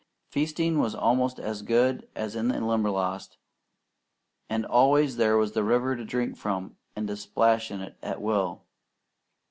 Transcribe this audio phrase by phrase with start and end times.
[0.31, 3.37] Feasting was almost as good as in the Limberlost,
[4.49, 8.63] and always there was the river to drink from and to splash in at will.